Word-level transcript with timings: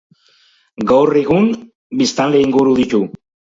Gaur 0.91 1.19
egun 1.19 1.53
biztanle 2.01 2.43
inguru 2.49 2.77
ditu. 2.83 3.05